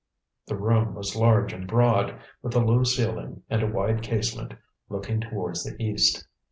[0.47, 4.55] The room was large and broad, with a low ceiling, and a wide casement
[4.89, 6.25] looking towards the east.